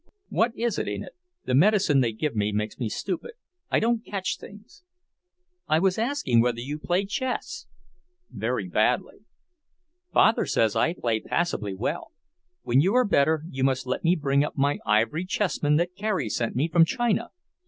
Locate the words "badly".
8.67-9.19